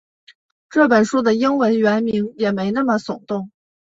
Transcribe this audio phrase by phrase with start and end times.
[0.67, 3.51] 这本书的英文原名也没那么耸动